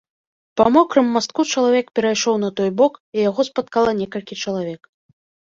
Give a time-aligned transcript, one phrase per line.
[0.59, 4.81] Па мокрым мастку чалавек перайшоў на той бок, і яго спаткала некалькі чалавек.